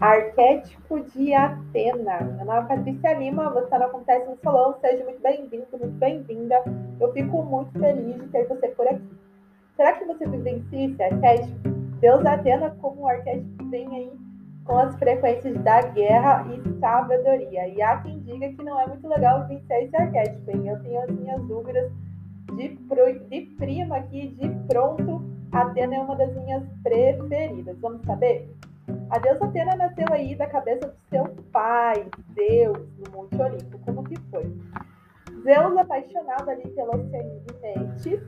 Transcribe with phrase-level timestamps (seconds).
[0.00, 2.22] Arquétipo de Atena.
[2.22, 4.74] Meu nome é Patrícia Lima, você está no Acontece no Salão.
[4.80, 6.54] Seja muito bem-vindo, muito bem-vinda.
[6.98, 9.12] Eu fico muito feliz de ter você por aqui.
[9.76, 11.68] Será que você vivencia esse arquétipo?
[12.00, 14.10] Deus Atena como um arquétipo vem aí
[14.64, 17.68] com as frequências da guerra e sabedoria.
[17.68, 20.66] E há quem diga que não é muito legal vencer esse arquétipo, hein?
[20.66, 21.92] Eu tenho as minhas dúvidas
[22.56, 22.68] de,
[23.28, 25.22] de prima aqui, de pronto.
[25.52, 27.78] Atena é uma das minhas preferidas.
[27.80, 28.48] Vamos saber?
[29.10, 33.78] A deusa Atena nasceu aí da cabeça do seu pai, Zeus, no Monte Olimpo.
[33.80, 34.44] Como que foi?
[35.42, 38.20] Zeus, apaixonado ali pela Oceania de Metis,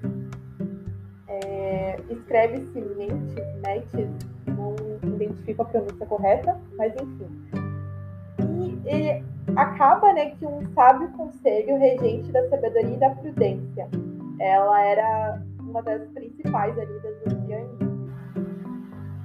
[1.28, 2.80] é, escreve-se
[3.64, 4.08] Metis,
[4.48, 4.74] não
[5.14, 7.28] identifico a pronúncia correta, mas enfim.
[8.58, 13.88] E, e acaba né, que um sábio conselho regente da sabedoria e da prudência.
[14.40, 17.41] Ela era uma das principais ali das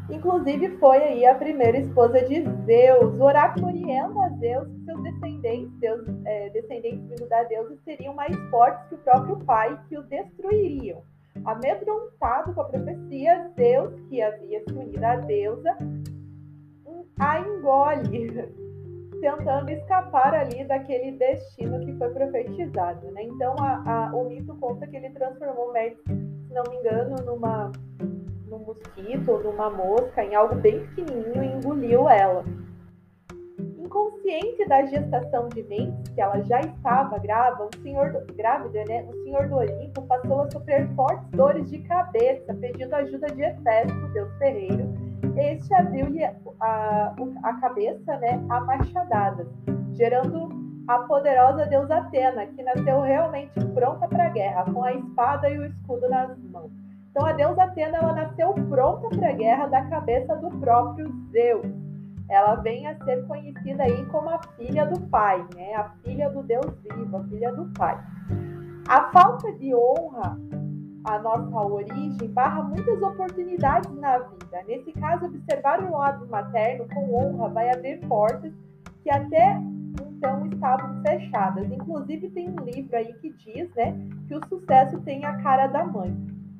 [0.09, 3.13] Inclusive foi aí a primeira esposa de Zeus.
[3.19, 8.35] O oráculo orienta Zeus que seus descendentes, seus é, descendentes vindo da deusa, seriam mais
[8.49, 11.01] fortes que o próprio pai, que o destruiriam.
[11.43, 15.77] Amedrontado com a profecia, Zeus, que havia se unido à deusa,
[17.19, 18.55] a engole,
[19.19, 23.11] tentando escapar ali daquele destino que foi profetizado.
[23.11, 23.23] Né?
[23.23, 27.71] Então, a, a, o mito conta que ele transformou Métis, se não me engano, numa
[28.49, 32.43] num mosquito ou numa mosca, em algo bem pequenininho e engoliu ela.
[33.77, 39.05] Inconsciente da gestação de Mendes, que ela já estava grávida, o senhor do, grávida, né?
[39.09, 44.07] O senhor do Olimpo passou a sofrer fortes dores de cabeça, pedindo ajuda de Hefesto,
[44.13, 44.93] deus ferreiro.
[45.37, 49.47] Este abriu-lhe a, a, cabeça, né, a machadadas,
[49.93, 50.49] gerando
[50.87, 55.59] a poderosa deusa Atena, que nasceu realmente pronta para a guerra, com a espada e
[55.59, 56.86] o escudo nas mãos.
[57.09, 61.65] Então a deusa Atena ela nasceu pronta para a guerra da cabeça do próprio Zeus.
[62.29, 65.75] Ela vem a ser conhecida aí como a filha do pai, né?
[65.75, 67.97] A filha do Deus vivo, a filha do pai.
[68.87, 70.37] A falta de honra
[71.05, 74.61] à nossa origem barra muitas oportunidades na vida.
[74.67, 78.51] Nesse caso, observar o lado materno com honra vai abrir portas
[79.03, 79.57] que até
[80.17, 81.71] então estavam fechadas.
[81.71, 83.95] Inclusive tem um livro aí que diz, né,
[84.27, 86.15] que o sucesso tem a cara da mãe.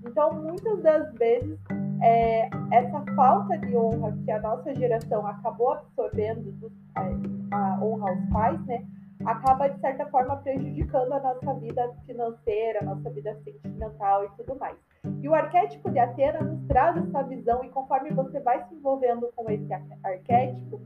[0.07, 1.59] Então, muitas das vezes,
[2.01, 8.09] é, essa falta de honra que a nossa geração acabou absorvendo, do, é, a honra
[8.09, 8.85] aos pais, né,
[9.25, 14.57] acaba, de certa forma, prejudicando a nossa vida financeira, a nossa vida sentimental e tudo
[14.57, 14.77] mais.
[15.21, 19.29] E o arquétipo de Atena nos traz essa visão, e conforme você vai se envolvendo
[19.35, 19.67] com esse
[20.03, 20.79] arquétipo,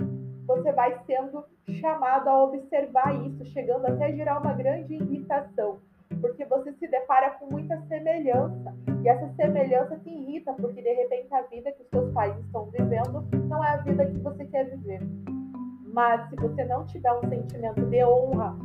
[0.47, 1.45] você vai sendo
[1.79, 5.79] chamado a observar isso, chegando até a gerar uma grande irritação
[6.21, 8.73] porque você se depara com muita semelhança.
[9.03, 12.65] E essa semelhança te irrita, porque de repente a vida que os seus pais estão
[12.69, 15.01] vivendo não é a vida que você quer viver.
[15.93, 18.55] Mas se você não tiver um sentimento de honra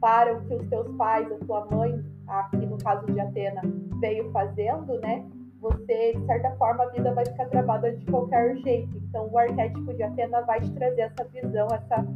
[0.00, 3.62] para o que os seus pais, a sua mãe, aqui no caso de Atena,
[4.00, 5.26] veio fazendo, né?
[5.60, 8.96] Você, de certa forma, a vida vai ficar travada de qualquer jeito.
[9.08, 12.06] Então, o arquétipo de Atena vai te trazer essa visão, essa,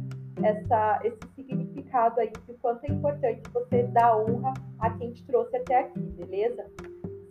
[0.41, 5.57] essa, esse significado aí de quanto é importante você dar honra a quem te trouxe
[5.57, 6.65] até aqui, beleza?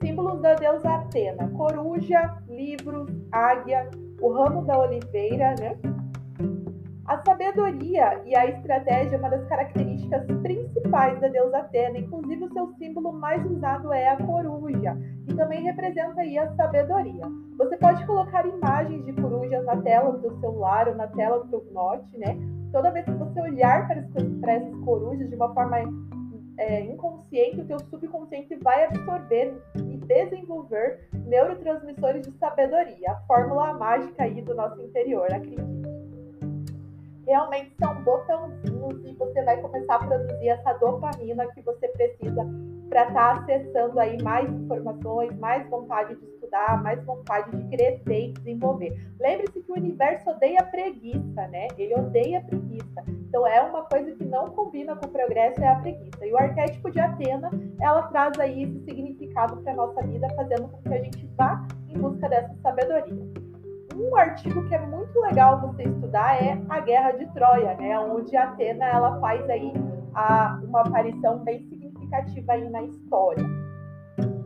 [0.01, 3.91] Símbolos da deusa Atena: coruja, livro, águia,
[4.21, 5.79] o ramo da oliveira, né?
[7.07, 12.53] A sabedoria e a estratégia é uma das características principais da deusa Atena, inclusive o
[12.53, 17.25] seu símbolo mais usado é a coruja, que também representa aí a sabedoria.
[17.59, 21.67] Você pode colocar imagens de corujas na tela do celular ou na tela do seu
[21.73, 22.37] note, né?
[22.73, 24.03] Toda vez que você olhar para,
[24.41, 25.79] para essas corujas de uma forma
[26.59, 34.25] é, inconsciente, o teu subconsciente vai absorver e desenvolver neurotransmissores de sabedoria, a fórmula mágica
[34.25, 35.63] aí do nosso interior, acredite.
[37.27, 42.45] Realmente são botãozinhos e você vai começar a produzir essa dopamina que você precisa
[42.89, 48.29] para estar tá acessando aí mais informações, mais vontade de estudar, mais vontade de crescer
[48.29, 49.11] e desenvolver.
[49.19, 51.69] Lembre-se que o universo odeia preguiça, né?
[51.79, 53.03] Ele odeia preguiça.
[53.09, 56.27] Então é uma coisa que não combina com o progresso é a preguiça.
[56.27, 57.51] E o arquétipo de Atena,
[57.81, 61.99] ela traz aí esse significado para nossa vida, fazendo com que a gente vá em
[61.99, 63.33] busca dessa sabedoria.
[63.95, 67.99] Um artigo que é muito legal você estudar é a Guerra de Troia, né?
[67.99, 69.73] Onde Atena ela faz aí
[70.15, 73.62] a, uma aparição bem significativa aí na história.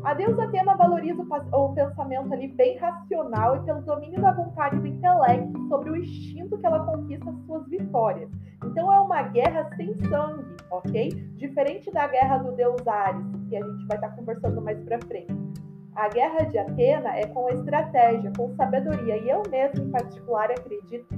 [0.06, 1.20] A deusa Atena valoriza
[1.52, 6.56] o pensamento ali bem racional e pelo domínio da vontade do intelecto sobre o instinto
[6.56, 8.30] que ela conquista as suas vitórias.
[8.64, 11.08] Então é uma guerra sem sangue, ok?
[11.34, 15.34] Diferente da guerra do deus Ares, que a gente vai estar conversando mais para frente.
[15.96, 21.08] A guerra de Atena é com estratégia, com sabedoria, e eu mesmo em particular acredito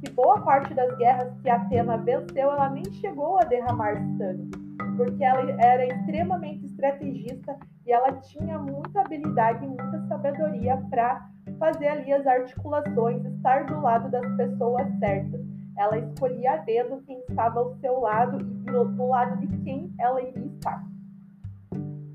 [0.00, 4.65] que boa parte das guerras que Atena venceu, ela nem chegou a derramar sangue,
[4.96, 11.28] porque ela era extremamente estrategista e ela tinha muita habilidade e muita sabedoria para
[11.58, 15.40] fazer ali as articulações, estar do lado das pessoas certas.
[15.78, 20.20] Ela escolhia a dedo quem estava ao seu lado e do lado de quem ela
[20.22, 20.82] iria estar.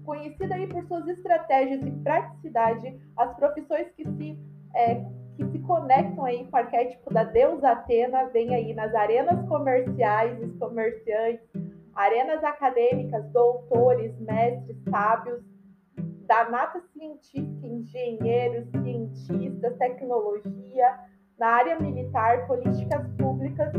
[0.03, 4.37] Conhecida aí por suas estratégias e praticidade, as profissões que se
[4.73, 5.05] é,
[5.35, 10.41] que se conectam aí com o arquétipo da deusa Atena, vem aí nas arenas comerciais,
[10.41, 11.60] os comerciantes,
[11.95, 15.41] arenas acadêmicas, doutores, mestres, sábios,
[16.27, 20.99] da mata científica, engenheiros, cientistas, tecnologia,
[21.37, 23.73] na área militar, políticas públicas,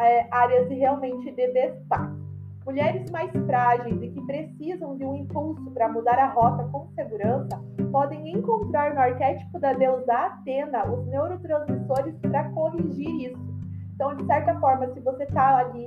[0.00, 2.22] é, áreas realmente de destaque.
[2.64, 7.60] Mulheres mais frágeis e que precisam de um impulso para mudar a rota com segurança
[7.90, 13.52] podem encontrar no arquétipo da deusa Atena os neurotransmissores para corrigir isso.
[13.94, 15.86] Então, de certa forma, se você está ali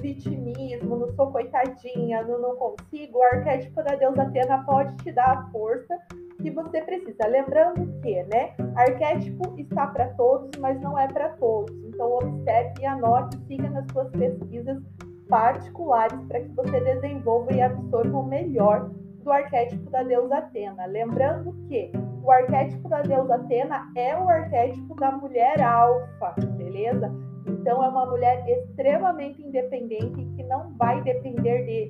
[0.00, 5.38] vitimismo, no sou coitadinha, no não consigo, o arquétipo da deusa Atena pode te dar
[5.38, 5.98] a força
[6.40, 7.26] que você precisa.
[7.28, 11.74] Lembrando que, né, arquétipo está para todos, mas não é para todos.
[11.84, 14.82] Então, observe e anote, siga nas suas pesquisas
[15.28, 18.90] particulares para que você desenvolva e absorva o melhor
[19.22, 20.86] do arquétipo da deusa Atena.
[20.86, 21.92] Lembrando que
[22.22, 27.29] o arquétipo da deusa Atena é o arquétipo da mulher alfa, beleza?
[27.46, 31.88] Então é uma mulher extremamente independente que não vai depender de,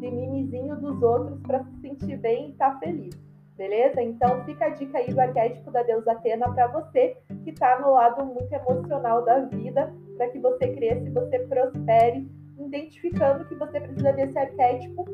[0.00, 3.14] de mimizinho dos outros para se sentir bem e estar tá feliz.
[3.56, 4.00] Beleza?
[4.00, 7.90] Então fica a dica aí do arquétipo da deusa Atena para você que está no
[7.90, 13.80] lado muito emocional da vida, para que você cresça e você prospere identificando que você
[13.80, 15.04] precisa desse arquétipo,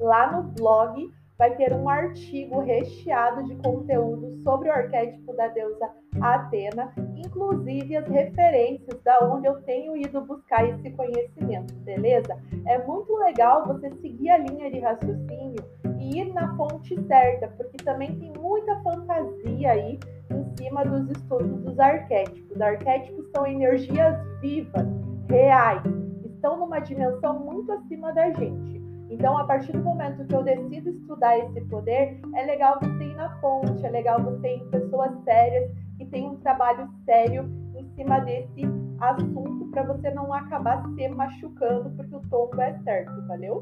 [0.00, 5.90] lá no blog vai ter um artigo recheado de conteúdo sobre o arquétipo da deusa
[6.20, 12.38] Atena, inclusive as referências da onde eu tenho ido buscar esse conhecimento, beleza?
[12.66, 15.64] É muito legal você seguir a linha de raciocínio
[15.98, 19.98] e ir na fonte certa, porque também tem muita fantasia aí
[20.30, 22.60] em cima dos estudos dos arquétipos.
[22.60, 24.86] Arquétipos são energias vivas,
[25.30, 25.82] reais,
[26.22, 28.79] estão numa dimensão muito acima da gente.
[29.20, 33.14] Então, a partir do momento que eu decido estudar esse poder, é legal você ir
[33.16, 37.44] na fonte, é legal você ir em pessoas sérias que têm um trabalho sério
[37.76, 38.62] em cima desse
[38.98, 43.60] assunto para você não acabar se machucando porque o tombo é certo, valeu?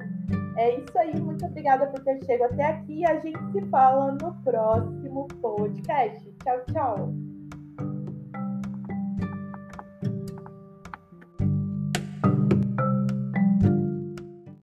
[0.57, 3.05] É isso aí, muito obrigada por ter chegado até aqui.
[3.05, 6.25] A gente se fala no próximo podcast.
[6.45, 7.28] Tchau, tchau.